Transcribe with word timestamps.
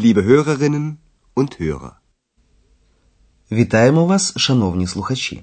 liebe 0.00 0.22
Hörerinnen 0.24 0.96
und 1.36 1.50
Hörer. 1.60 1.92
Вітаємо 3.52 4.06
вас, 4.06 4.32
шановні 4.36 4.86
слухачі. 4.86 5.42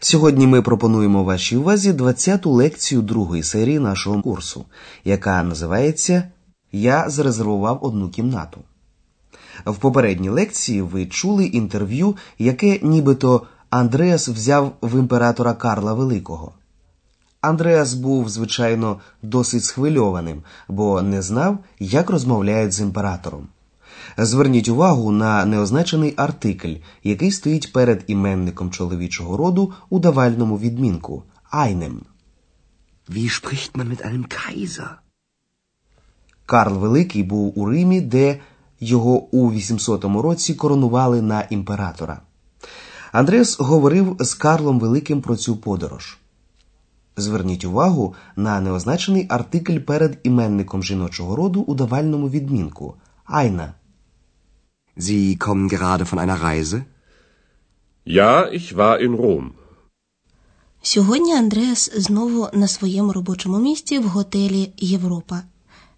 Сьогодні 0.00 0.46
ми 0.46 0.62
пропонуємо 0.62 1.24
вашій 1.24 1.56
увазі 1.56 1.92
20-ту 1.92 2.50
лекцію 2.50 3.02
другої 3.02 3.42
серії 3.42 3.78
нашого 3.78 4.22
курсу, 4.22 4.64
яка 5.04 5.42
називається 5.42 6.30
Я 6.72 7.10
зарезервував 7.10 7.78
одну 7.82 8.08
кімнату. 8.08 8.60
В 9.66 9.76
попередній 9.76 10.28
лекції 10.28 10.82
ви 10.82 11.06
чули 11.06 11.44
інтерв'ю, 11.44 12.16
яке 12.38 12.78
нібито 12.82 13.46
Андреас 13.70 14.28
взяв 14.28 14.72
в 14.82 14.98
імператора 14.98 15.54
Карла 15.54 15.94
Великого. 15.94 16.52
Андреас 17.40 17.94
був, 17.94 18.28
звичайно, 18.28 19.00
досить 19.22 19.64
схвильованим, 19.64 20.42
бо 20.68 21.02
не 21.02 21.22
знав, 21.22 21.58
як 21.78 22.10
розмовляють 22.10 22.72
з 22.72 22.80
імператором. 22.80 23.48
Зверніть 24.16 24.68
увагу 24.68 25.12
на 25.12 25.44
неозначений 25.44 26.14
артикль, 26.16 26.74
який 27.04 27.32
стоїть 27.32 27.72
перед 27.72 28.04
іменником 28.06 28.70
чоловічого 28.70 29.36
роду 29.36 29.72
у 29.90 29.98
давальному 29.98 30.58
відмінку 30.58 31.22
einem. 31.52 32.00
Wie 33.08 33.28
spricht 33.28 33.76
man 33.76 33.88
mit 33.88 34.02
einem 34.02 34.24
Kaiser? 34.28 34.88
Карл 36.46 36.78
Великий 36.78 37.22
був 37.22 37.58
у 37.58 37.66
Римі, 37.66 38.00
де 38.00 38.40
його 38.80 39.20
у 39.20 39.52
800 39.52 40.04
році 40.04 40.54
коронували 40.54 41.22
на 41.22 41.42
імператора. 41.50 42.20
Андреас 43.12 43.58
говорив 43.58 44.16
з 44.20 44.34
Карлом 44.34 44.78
Великим 44.78 45.20
про 45.20 45.36
цю 45.36 45.56
подорож. 45.56 46.18
Зверніть 47.16 47.64
увагу 47.64 48.14
на 48.36 48.60
неозначений 48.60 49.26
артикль 49.28 49.78
перед 49.78 50.18
іменником 50.22 50.82
жіночого 50.82 51.36
роду 51.36 51.60
у 51.60 51.74
давальному 51.74 52.28
відмінку 52.28 52.94
Айна. 53.24 53.74
Sie 55.06 55.36
kommen 55.36 55.68
gerade 55.68 56.04
von 56.10 56.18
einer 56.18 56.38
Reise? 56.48 56.84
Ja, 58.04 58.48
ich 58.58 58.76
war 58.76 58.98
in 59.00 59.14
Rom. 59.14 59.54
Сьогодні 60.82 61.34
Андреас 61.34 61.90
знову 61.94 62.48
на 62.52 62.68
своєму 62.68 63.12
робочому 63.12 63.58
місці 63.58 63.98
в 63.98 64.04
готелі 64.04 64.72
Європа. 64.76 65.42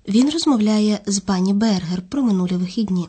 Він 0.08 0.30
розмовляє 0.30 1.00
з 1.06 1.18
пані 1.20 1.52
Бергер 1.52 2.02
про 2.08 2.22
минулі 2.22 2.56
вихідні. 2.56 3.08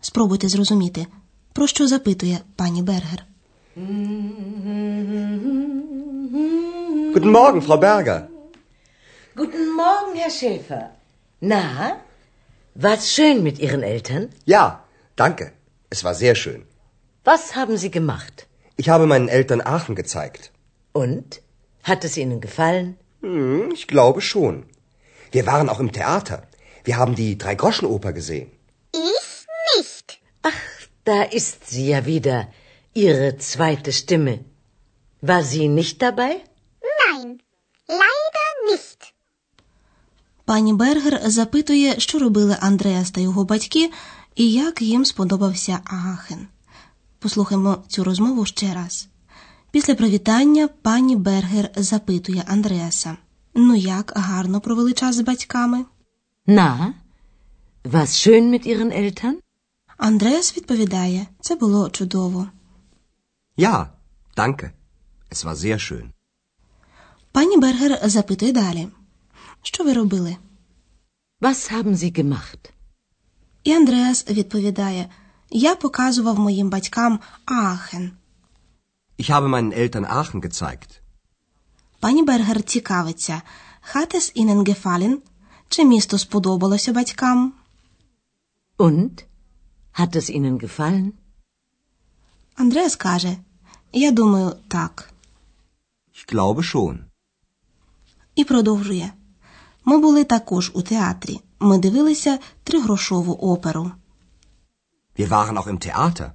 Спробуйте 0.00 0.48
зрозуміти, 0.48 1.06
про 1.52 1.66
що 1.66 1.88
запитує 1.88 2.38
пані 2.56 2.82
Бергер. 2.82 3.24
Guten 7.14 7.30
Morgen, 7.38 7.60
Frau 7.66 7.80
Berger. 7.80 8.20
Guten 9.36 9.66
Morgen, 9.82 10.14
Herr 10.20 10.32
Schäfer. 10.38 10.84
Na, 11.40 11.64
war's 12.84 13.04
schön 13.14 13.36
mit 13.46 13.56
Ihren 13.64 13.82
Eltern? 13.82 14.24
Ja, 14.46 14.64
danke. 15.17 15.45
Es 15.89 16.03
war 16.03 16.15
sehr 16.15 16.35
schön. 16.35 16.61
Was 17.23 17.55
haben 17.55 17.77
Sie 17.77 17.91
gemacht? 17.91 18.47
Ich 18.81 18.89
habe 18.89 19.05
meinen 19.05 19.29
Eltern 19.37 19.61
Aachen 19.61 19.95
gezeigt. 19.95 20.51
Und? 20.91 21.41
Hat 21.83 22.03
es 22.07 22.17
Ihnen 22.17 22.39
gefallen? 22.41 22.97
Hm, 23.21 23.69
ich 23.77 23.85
glaube 23.87 24.21
schon. 24.21 24.55
Wir 25.31 25.45
waren 25.45 25.69
auch 25.69 25.79
im 25.79 25.91
Theater. 25.91 26.37
Wir 26.83 26.97
haben 26.97 27.15
die 27.15 27.37
Dreigroschenoper 27.37 28.11
gesehen. 28.13 28.49
Ich 28.91 29.29
nicht. 29.75 30.19
Ach, 30.41 30.61
da 31.05 31.23
ist 31.39 31.69
sie 31.69 31.87
ja 31.93 32.05
wieder, 32.05 32.47
Ihre 32.93 33.37
zweite 33.37 33.91
Stimme. 33.91 34.35
War 35.21 35.43
sie 35.43 35.67
nicht 35.79 36.01
dabei? 36.01 36.31
Nein, 37.01 37.39
leider 37.87 38.49
nicht. 38.71 39.13
Пані 40.45 40.73
Бергер 40.73 41.21
запитує, 41.29 41.99
що 41.99 42.19
робили 42.19 42.57
Андреас 42.59 43.11
та 43.11 43.21
його 43.21 43.43
батьки, 43.43 43.89
і 44.38 44.52
як 44.52 44.82
їм 44.82 45.04
сподобався 45.04 45.80
Аахен. 45.84 46.46
Послухаймо 47.18 47.84
цю 47.88 48.04
розмову 48.04 48.46
ще 48.46 48.74
раз. 48.74 49.08
Після 49.70 49.94
привітання 49.94 50.68
пані 50.68 51.16
Бергер 51.16 51.70
запитує 51.76 52.44
Андреаса: 52.46 53.16
Ну 53.54 53.74
як 53.74 54.12
гарно 54.16 54.60
провели 54.60 54.92
час 54.92 55.16
з 55.16 55.20
батьками? 55.20 55.84
Na, 56.46 56.94
war's 57.84 58.12
schön 58.20 58.50
mit 58.50 58.66
Ihren 58.66 58.92
Eltern? 59.00 59.34
Андреас 59.96 60.56
відповідає: 60.56 61.26
Це 61.40 61.56
було 61.56 61.90
чудово. 61.90 62.48
Ja, 63.56 63.86
danke. 64.36 64.70
Es 65.30 65.44
war 65.44 65.56
sehr 65.56 65.78
schön. 65.78 66.10
Пані 67.32 67.56
Бергер 67.56 68.00
запитує 68.04 68.52
далі: 68.52 68.88
Що 69.62 69.84
ви 69.84 69.92
робили? 69.92 70.36
Was 71.40 71.72
haben 71.72 71.94
Sie 71.96 72.22
gemacht? 72.22 72.77
І 73.68 73.72
Андреас 73.72 74.28
відповідає: 74.30 75.08
Я 75.50 75.74
показував 75.74 76.38
моїм 76.38 76.70
батькам 76.70 77.20
Аахен. 77.44 78.12
Ich 79.18 79.30
habe 79.30 79.48
meinen 79.48 79.78
Eltern 79.78 80.06
Aachen 80.16 80.40
gezeigt. 80.40 81.00
Пані 82.00 82.22
Бергер 82.22 82.62
цікавиться: 82.62 83.42
Hat 83.94 84.14
es 84.14 84.36
Ihnen? 84.36 85.16
Чи 85.68 85.84
місто 85.84 86.18
сподобалося 86.18 86.92
батькам? 86.92 87.52
Und? 88.78 89.24
Hat 89.98 90.16
es 90.16 90.30
Ihnen 90.30 90.58
gefallen? 90.64 91.12
Андреас 92.56 92.96
каже: 92.96 93.36
Я 93.92 94.10
думаю, 94.10 94.52
так. 94.68 95.12
Ich 96.14 96.34
glaube 96.34 96.62
schon. 96.62 96.98
І 98.34 98.44
продовжує. 98.44 99.12
Ми 99.84 99.98
були 99.98 100.24
також 100.24 100.70
у 100.74 100.82
театрі. 100.82 101.40
Ми 101.60 101.78
дивилися 101.78 102.38
тригрошову 102.64 103.32
оперу. 103.32 103.90
Wir 105.18 105.28
waren 105.30 105.58
auch 105.58 105.66
im 105.66 105.80
Theater. 105.80 106.30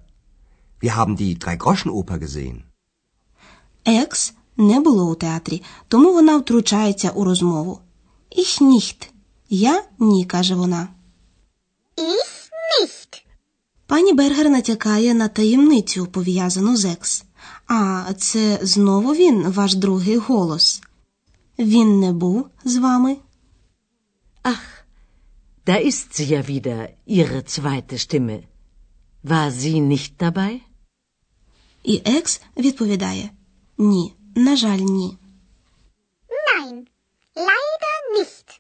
Wir 0.81 0.95
haben 0.97 1.16
die 1.16 1.39
Dreigroschenoper 1.39 2.19
gesehen. 2.19 2.63
Екс 3.85 4.33
не 4.57 4.79
було 4.79 5.12
у 5.12 5.16
театрі, 5.16 5.62
тому 5.88 6.13
вона 6.13 6.38
втручається 6.38 7.09
у 7.09 7.23
розмову. 7.23 7.79
Ich 8.38 8.62
nicht. 8.62 9.09
Я 9.50 9.83
ні, 10.00 10.25
каже 10.25 10.56
вона. 10.56 10.88
Ich 11.97 12.50
nicht. 12.81 13.25
Пані 13.88 14.13
Бергер 14.13 14.50
натякає 14.50 15.13
на 15.13 15.28
таємницю, 15.28 16.06
пов'язану 16.07 16.75
з 16.75 16.85
екс. 16.85 17.23
А 17.67 18.03
це 18.17 18.59
знову 18.62 19.13
він, 19.13 19.50
ваш 19.50 19.75
другий 19.75 20.17
голос. 20.17 20.81
Він 21.59 22.00
не 22.00 22.13
був 22.13 22.47
з 22.66 22.78
вами. 22.78 23.17
Ach, 24.44 24.82
da 25.66 25.75
ist 25.75 26.13
sie 26.13 26.25
ja 26.25 26.47
wieder, 26.47 26.90
Ihre 27.06 27.46
zweite 27.46 27.97
Stimme. 27.97 28.44
War 29.24 29.51
sie 29.51 29.79
nicht 29.79 30.13
dabei? 30.22 30.62
І 31.84 32.01
екс 32.06 32.41
відповідає: 32.57 33.29
Ні, 33.78 34.13
на 34.35 34.56
жаль, 34.56 34.78
ні. 34.79 35.18
Nein, 36.29 36.75
leider 37.35 38.19
nicht. 38.19 38.59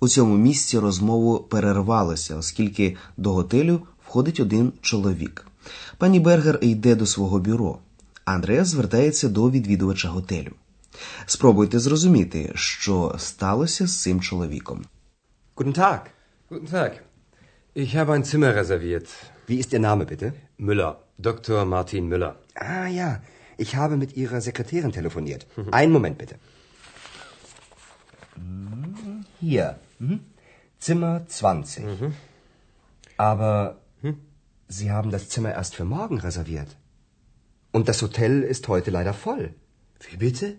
У 0.00 0.08
цьому 0.08 0.36
місці 0.36 0.78
розмову 0.78 1.38
перервалося, 1.38 2.36
оскільки 2.36 2.96
до 3.16 3.32
готелю 3.32 3.82
входить 4.06 4.40
один 4.40 4.72
чоловік. 4.80 5.46
Пані 5.98 6.20
Бергер 6.20 6.58
йде 6.62 6.94
до 6.94 7.06
свого 7.06 7.38
бюро. 7.38 7.78
Андреас 8.24 8.68
звертається 8.68 9.28
до 9.28 9.50
відвідувача 9.50 10.08
готелю. 10.08 10.52
Спробуйте 11.26 11.78
зрозуміти, 11.78 12.52
що 12.54 13.14
сталося 13.18 13.86
з 13.86 14.02
цим 14.02 14.20
чоловіком. 14.20 14.84
Guten 15.54 15.74
Tag. 15.74 16.10
Guten 16.48 16.64
Tag. 16.66 17.02
Ich 17.74 17.94
habe 17.98 18.14
ein 18.14 18.24
Zimmer 18.24 18.54
reserviert. 18.54 19.08
Wie 19.46 19.58
ist 19.58 19.74
Ihr 19.74 19.80
Name 19.80 20.06
bitte? 20.06 20.32
Müller. 20.56 21.02
Dr. 21.18 21.66
Martin 21.66 22.06
Müller. 22.08 22.36
Ah 22.54 22.86
ja, 22.86 23.20
ich 23.58 23.76
habe 23.76 23.98
mit 23.98 24.16
Ihrer 24.16 24.40
Sekretärin 24.40 24.92
telefoniert. 24.92 25.46
Einen 25.70 25.92
Moment 25.92 26.16
bitte. 26.16 26.36
Hier. 29.40 29.78
Mhm. 29.98 30.20
Zimmer 30.78 31.26
20. 31.26 31.84
Aber 33.18 33.76
Sie 34.68 34.90
haben 34.90 35.10
das 35.10 35.28
Zimmer 35.28 35.52
erst 35.52 35.74
für 35.74 35.84
morgen 35.84 36.18
reserviert. 36.18 36.78
Und 37.72 37.88
das 37.90 38.00
Hotel 38.00 38.42
ist 38.42 38.68
heute 38.68 38.90
leider 38.90 39.12
voll. 39.12 39.54
Wie 40.08 40.16
bitte? 40.16 40.56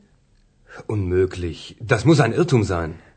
Unmöglich. 0.86 1.78
Das 1.80 2.06
muss 2.06 2.20
ein 2.20 2.34
Irrtum 2.34 2.64
sein. 2.64 3.00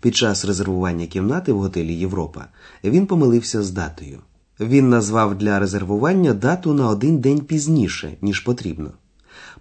Під 0.00 0.16
час 0.16 0.44
резервування 0.44 1.06
кімнати 1.06 1.52
в 1.52 1.58
готелі 1.58 1.94
Європа 1.94 2.48
він 2.84 3.06
помилився 3.06 3.62
з 3.62 3.70
датою. 3.70 4.20
Він 4.60 4.88
назвав 4.88 5.38
для 5.38 5.58
резервування 5.58 6.34
дату 6.34 6.74
на 6.74 6.88
один 6.88 7.18
день 7.18 7.40
пізніше, 7.40 8.16
ніж 8.20 8.40
потрібно. 8.40 8.92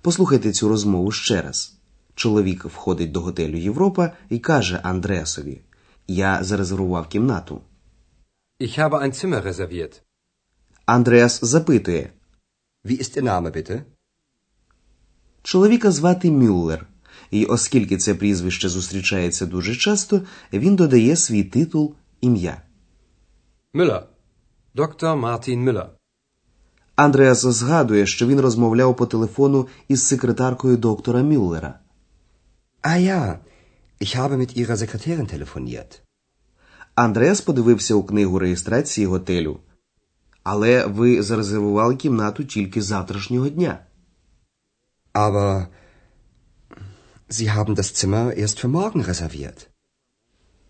Послухайте 0.01 0.51
цю 0.51 0.69
розмову 0.69 1.11
ще 1.11 1.41
раз. 1.41 1.77
Чоловік 2.15 2.65
входить 2.65 3.11
до 3.11 3.21
готелю 3.21 3.57
Європа 3.57 4.11
і 4.29 4.39
каже 4.39 4.79
Андреасові: 4.83 5.61
Я 6.07 6.43
зарезервував 6.43 7.07
кімнату. 7.07 7.61
Ich 8.59 8.79
habe 8.79 8.99
ein 9.01 9.13
Zimmer 9.13 9.43
reserviert. 9.47 10.01
Андреас 10.85 11.39
запитує: 11.43 12.09
Wie 12.85 13.01
ist 13.01 13.17
Ihr 13.17 13.23
Name, 13.23 13.51
bitte? 13.51 13.83
Чоловіка 15.43 15.91
звати 15.91 16.31
Мюллер, 16.31 16.87
і 17.31 17.45
оскільки 17.45 17.97
це 17.97 18.15
прізвище 18.15 18.69
зустрічається 18.69 19.45
дуже 19.45 19.75
часто, 19.75 20.21
він 20.53 20.75
додає 20.75 21.15
свій 21.15 21.43
титул 21.43 21.95
ім'я. 22.21 22.61
Müller. 23.73 24.03
Dr. 24.75 25.19
Martin 25.25 25.63
Müller. 25.63 25.87
Андреас 26.95 27.45
згадує, 27.45 28.05
що 28.05 28.27
він 28.27 28.39
розмовляв 28.39 28.95
по 28.95 29.05
телефону 29.05 29.67
із 29.87 30.07
секретаркою 30.07 30.77
доктора 30.77 31.23
Мюллера. 31.23 31.79
Ah 32.83 32.99
ja, 32.99 33.39
ich 33.99 34.15
habe 34.15 34.37
mit 34.37 34.57
Ihrer 34.57 34.77
Sekretärin 34.77 35.27
telefoniert. 35.35 36.01
Андреас 36.95 37.41
подивився 37.41 37.95
у 37.95 38.03
книгу 38.03 38.39
реєстрації 38.39 39.07
готелю. 39.07 39.59
Але 40.43 40.85
ви 40.85 41.23
зарезервували 41.23 41.95
кімнату 41.95 42.43
тільки 42.43 42.81
завтрашнього 42.81 43.49
дня. 43.49 43.79
Aber 45.13 45.67
Sie 47.31 47.49
haben 47.49 47.75
das 47.75 47.93
Zimmer 47.93 48.25
erst 48.35 48.59
für 48.59 48.67
morgen 48.67 49.01
reserviert. 49.01 49.67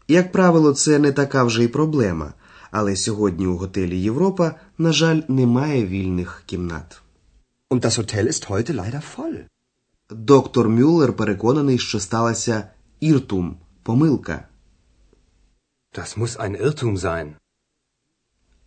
Як 0.08 0.32
правило, 0.32 0.74
це 0.74 1.00
не 1.00 1.12
така 1.12 1.44
вже 1.44 1.64
й 1.64 1.68
проблема, 1.68 2.34
але 2.72 2.96
сьогодні 2.96 3.48
у 3.48 3.58
готелі 3.58 4.00
Європа, 4.00 4.56
на 4.78 4.92
жаль, 4.92 5.22
немає 5.28 5.86
вільних 5.86 6.44
кімнат. 6.46 7.02
Und 7.70 7.82
das 7.82 7.98
Hotel 7.98 8.28
ist 8.28 8.50
heute 8.50 8.74
leider 8.74 9.02
voll. 9.18 9.46
Доктор 10.10 10.70
Мюллер 10.70 11.14
переконаний, 11.14 11.80
що 11.80 12.00
сталася 12.00 12.68
іртум, 13.00 13.58
помилка. 13.84 14.48
Das 15.94 16.18
muss 16.18 16.38
ein 16.38 16.64
Irrtum 16.64 16.98
sein. 16.98 17.34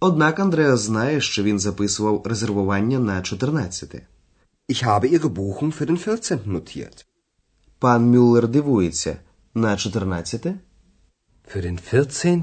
Однак 0.00 0.38
Андреас 0.38 0.80
знає, 0.80 1.20
що 1.20 1.42
він 1.42 1.58
записував 1.58 2.22
резервування 2.26 2.98
на 2.98 3.22
14. 3.22 3.94
Ich 4.68 4.84
habe 4.84 5.06
Ihre 5.06 5.28
Buchung 5.28 5.72
für 5.72 5.86
den 5.86 5.98
14. 5.98 6.46
notiert. 6.46 7.06
Пан 7.78 8.10
Мюллер 8.10 8.48
дивується 8.48 9.16
на 9.54 9.76
14. 9.76 10.46
Für 11.54 11.62
den 11.62 11.78
14. 11.90 12.42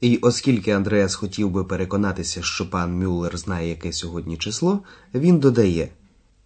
І 0.00 0.16
оскільки 0.16 0.70
Андреас 0.70 1.14
хотів 1.14 1.50
би 1.50 1.64
переконатися, 1.64 2.42
що 2.42 2.70
пан 2.70 2.98
Мюллер 2.98 3.38
знає, 3.38 3.68
яке 3.68 3.92
сьогодні 3.92 4.36
число, 4.36 4.82
він 5.14 5.38
додає, 5.38 5.88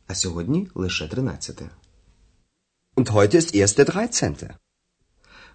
а 0.06 0.14
сьогодні 0.14 0.68
лише 0.74 1.08
13. 1.08 1.62
Und 2.96 3.10
heute 3.12 3.34
ist 3.34 3.56
erst 3.56 3.78
der 3.78 3.84
13. 3.84 4.50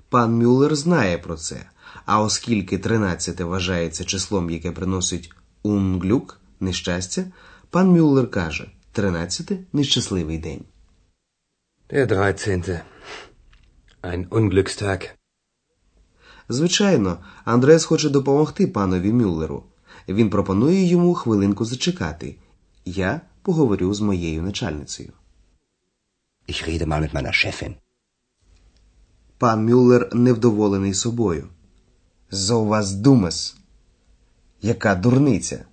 Пан 0.09 0.37
Мюллер 0.37 0.75
знає 0.75 1.17
про 1.17 1.35
це, 1.35 1.69
а 2.05 2.21
оскільки 2.21 2.77
13 2.77 3.41
вважається 3.41 4.05
числом, 4.05 4.49
яке 4.49 4.71
приносить 4.71 5.31
унглюк, 5.63 6.41
нещастя, 6.59 7.25
пан 7.69 7.87
Мюллер 7.87 8.31
каже, 8.31 8.71
13 8.91 9.51
нещасливий 9.73 10.37
день. 10.37 10.65
Der 11.89 12.05
13. 12.05 12.83
Ein 14.01 14.27
Unglückstag. 14.29 15.15
Звичайно, 16.49 17.17
Андреас 17.45 17.85
хоче 17.85 18.09
допомогти 18.09 18.67
панові 18.67 19.13
Мюллеру. 19.13 19.63
Він 20.07 20.29
пропонує 20.29 20.83
йому 20.83 21.13
хвилинку 21.13 21.65
зачекати. 21.65 22.35
Я 22.85 23.21
поговорю 23.41 23.93
з 23.93 24.01
моєю 24.01 24.41
начальницею. 24.43 25.13
Ich 26.49 26.69
rede 26.69 26.85
mal 26.85 27.01
mit 27.01 27.13
meiner 27.13 27.45
Chefin. 27.45 27.75
Пан 29.37 29.65
Мюллер 29.65 30.15
невдоволений 30.15 30.93
собою. 30.93 31.47
«So 32.31 32.67
was 32.67 32.83
Dummes». 32.83 33.55
Яка 34.61 34.95
дурниця. 34.95 35.65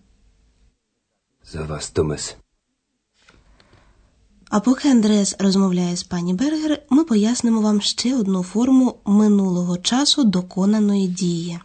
So 1.44 1.69
was 1.69 1.96
Dummes. 1.96 2.37
А 4.54 4.60
поки 4.60 4.88
Андреас 4.88 5.36
розмовляє 5.38 5.96
з 5.96 6.02
пані 6.02 6.34
Бергер, 6.34 6.82
ми 6.90 7.04
пояснимо 7.04 7.60
вам 7.60 7.80
ще 7.80 8.16
одну 8.16 8.42
форму 8.42 8.96
минулого 9.06 9.78
часу 9.78 10.24
доконаної 10.24 11.08
дії. 11.08 11.58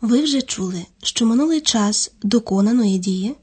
Ви 0.00 0.22
вже 0.22 0.42
чули, 0.42 0.86
що 1.02 1.26
минулий 1.26 1.60
час 1.60 2.12
доконаної 2.22 2.98
дії 2.98 3.34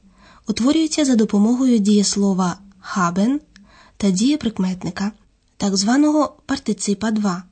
утворюється 0.48 1.04
за 1.04 1.16
допомогою 1.16 1.78
дієслова 1.78 2.58
haben 2.96 3.40
та 3.96 4.10
дієприкметника, 4.10 5.12
так 5.58 5.76
званого 5.76 6.36
партиципа 6.46 7.10
2. 7.10 7.42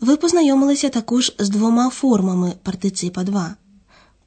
Ви 0.00 0.16
познайомилися 0.16 0.88
також 0.88 1.32
з 1.38 1.48
двома 1.48 1.90
формами 1.90 2.54
партиципа 2.62 3.24
2. 3.24 3.56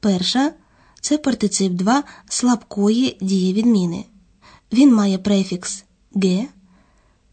Перша 0.00 0.52
це 1.00 1.18
партицип 1.18 1.72
2 1.72 2.02
слабкої 2.28 3.18
дієвідміни. 3.20 4.04
Він 4.72 4.94
має 4.94 5.18
префікс 5.18 5.84
ге 6.14 6.46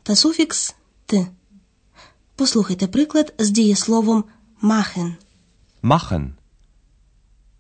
та 0.04 0.16
суфікс 0.16 0.76
т. 1.06 1.28
Послухайте 2.36 2.88
приклад 2.88 3.34
з 3.40 3.50
дієсловом 3.50 4.24
machen. 4.64 5.14
Machen. 5.84 6.30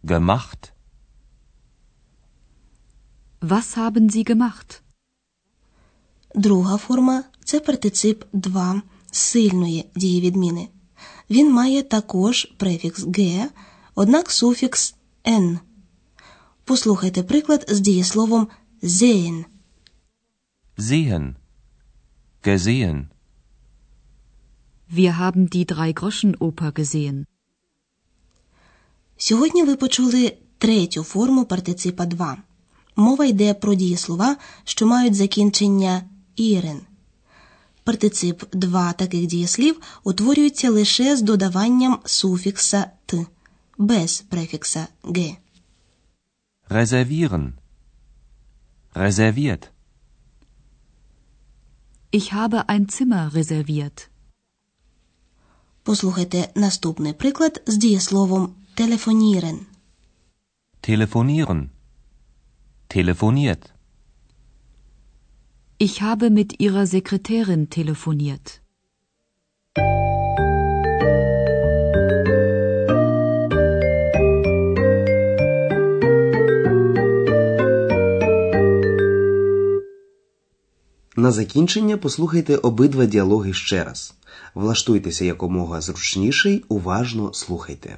Gemacht. 0.03 0.71
Was 3.41 3.77
haben 3.77 4.09
Sie 4.09 4.23
gemacht? 4.23 4.84
Друга 6.35 6.77
форма 6.77 7.23
це 7.43 7.59
партицип 7.59 8.23
2 8.33 8.81
сильної 9.11 9.89
дієвідміни. 9.95 10.67
Він 11.29 11.53
має 11.53 11.83
також 11.83 12.45
префікс 12.57 13.05
ге, 13.17 13.49
однак 13.95 14.31
суфікс 14.31 14.95
n. 15.25 15.59
Послухайте 16.63 17.23
приклад 17.23 17.65
з 17.67 17.79
дієсловом 17.79 18.47
sehen. 18.83 19.45
Sehen. 20.77 21.35
Gesehen. 22.43 23.05
Wir 24.93 25.11
haben 25.21 25.49
die 25.55 25.65
Drei-Groschen-Oper 25.65 26.79
gesehen. 26.79 27.25
Сьогодні 29.17 29.63
ви 29.63 29.75
почули 29.75 30.37
третю 30.57 31.03
форму 31.03 31.45
партиципа 31.45 32.05
2. 32.05 32.37
Мова 32.95 33.25
йде 33.25 33.53
про 33.53 33.73
дієслова, 33.73 34.37
що 34.63 34.87
мають 34.87 35.15
закінчення 35.15 36.01
ірен. 36.35 36.81
Партицип 37.83 38.43
2 38.55 38.93
таких 38.93 39.25
дієслів 39.25 39.81
утворюється 40.03 40.69
лише 40.69 41.17
з 41.17 41.21
додаванням 41.21 41.99
суфікса 42.05 42.91
т, 43.05 43.25
без 43.77 44.21
префікса 44.21 44.87
г. 45.03 45.37
Reservieren. 46.69 47.51
Reserviert. 48.95 49.69
Ich 52.11 52.31
habe 52.31 52.65
ein 52.67 52.87
Zimmer 52.87 53.29
reserviert. 53.33 54.07
Послухайте 55.83 56.49
наступний 56.55 57.13
приклад 57.13 57.63
з 57.67 57.77
дієсловом 57.77 58.55
телефонірен. 58.75 59.59
Telefonieren. 60.81 61.69
Telefoniert. 62.87 63.74
Ich 65.77 66.01
habe 66.01 66.29
mit 66.29 66.61
Ihrer 66.61 66.87
Sekretärin 66.87 67.67
telefoniert. 67.67 68.61
На 81.17 81.31
закінчення 81.31 81.97
послухайте 81.97 82.57
обидва 82.57 83.05
діалоги 83.05 83.53
ще 83.53 83.83
раз. 83.83 84.13
Влаштуйтеся 84.53 85.25
якомога 85.25 85.81
зручніше 85.81 86.51
й 86.51 86.63
уважно 86.67 87.33
слухайте. 87.33 87.97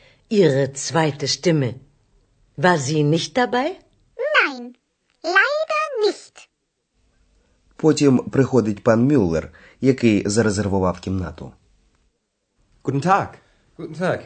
Ihre 0.30 0.72
zweite 0.72 1.28
Stimme. 1.28 1.74
War 2.56 2.78
sie 2.78 3.02
nicht 3.02 3.36
dabei? 3.36 3.76
Nein, 4.36 4.74
leider 5.22 5.84
nicht. 6.06 6.48
Потім 7.76 8.18
приходить 8.18 8.84
пан 8.84 9.04
Мюллер, 9.06 9.50
який 9.80 10.28
зарезервував 10.28 11.00
кімнату. 11.00 11.52
Guten 12.84 13.06
Tag. 13.06 13.28
Guten 13.78 13.94
Tag. 13.94 14.20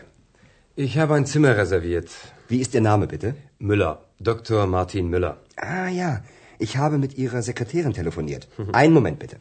Ich 0.77 0.97
habe 0.97 1.15
ein 1.15 1.27
Zimmer 1.27 1.57
reserviert. 1.57 2.09
Wie 2.49 2.61
ist 2.61 2.75
Ihr 2.75 2.81
Name 2.81 3.07
bitte? 3.07 3.35
Müller. 3.59 3.99
Dr. 4.21 4.67
Martin 4.67 5.09
Müller. 5.09 5.37
Ah 5.57 5.89
ja, 5.89 6.23
ich 6.59 6.77
habe 6.77 6.99
mit 6.99 7.13
Ihrer 7.19 7.43
Sekretärin 7.43 7.93
telefoniert. 7.95 8.49
Einen 8.73 8.93
Moment 8.93 9.19
bitte. 9.19 9.37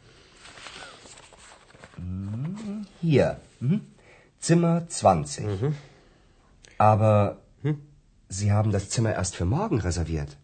Hier. 3.00 3.40
Mhm. 3.60 3.80
Zimmer 4.40 4.88
20. 4.88 5.44
Aber 6.77 7.41
Sie 8.27 8.51
haben 8.51 8.71
das 8.71 8.89
Zimmer 8.89 9.13
erst 9.13 9.35
für 9.35 9.45
morgen 9.45 9.79
reserviert. 9.79 10.37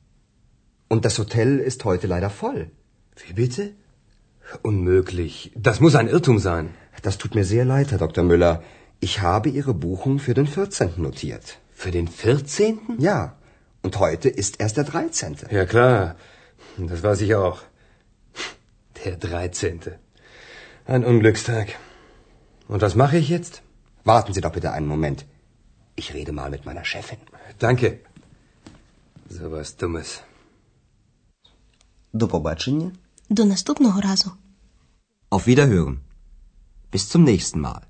Und 0.88 1.06
das 1.06 1.18
Hotel 1.18 1.60
ist 1.60 1.84
heute 1.86 2.08
leider 2.08 2.30
voll. 2.30 2.72
Wie 3.26 3.34
bitte? 3.34 3.74
Unmöglich. 4.62 5.52
Das 5.56 5.80
muss 5.80 5.96
ein 5.96 6.08
Irrtum 6.08 6.40
sein. 6.40 6.70
Das 7.02 7.18
tut 7.18 7.36
mir 7.36 7.46
sehr 7.46 7.66
leid, 7.66 7.92
Herr 7.92 7.98
Dr. 7.98 8.24
Müller. 8.24 8.64
Ich 9.00 9.22
habe 9.22 9.50
Ihre 9.50 9.74
Buchung 9.74 10.20
für 10.20 10.34
den 10.34 10.48
14. 10.48 10.94
notiert. 10.98 11.60
Für 11.72 11.92
den 11.92 12.08
14.? 12.08 12.80
Ja, 13.00 13.36
und 13.82 13.98
heute 14.00 14.30
ist 14.30 14.60
erst 14.60 14.78
der 14.78 14.84
13. 14.84 15.38
Ja, 15.50 15.66
klar. 15.66 16.16
Das 16.78 17.02
weiß 17.02 17.22
ich 17.22 17.36
auch. 17.36 17.62
Der 19.04 19.18
13. 19.18 19.80
Ein 20.86 21.04
Unglückstag. 21.04 21.76
Und 22.68 22.82
was 22.82 22.96
mache 22.96 23.18
ich 23.18 23.30
jetzt? 23.30 23.64
Warten 24.04 24.34
Sie 24.34 24.42
doch 24.42 24.52
bitte 24.52 24.72
einen 24.72 24.88
Moment. 24.88 25.26
Ich 25.97 26.15
rede 26.15 26.33
mal 26.33 26.51
mit 26.51 26.65
meiner 26.67 26.85
Chefin. 26.85 27.19
Danke. 27.59 27.99
So 29.31 29.51
was 29.51 29.77
Dummes. 29.77 30.21
До 32.13 32.29
побачення. 32.29 32.93
До 33.31 33.45
наступного 33.45 34.01
разу. 34.01 34.31
Auf 35.31 35.47
Wiederhören. 35.47 35.99
Bis 36.93 37.09
zum 37.09 37.25
nächsten 37.25 37.61
Mal. 37.61 37.83